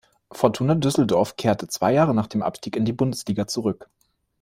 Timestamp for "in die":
2.75-2.91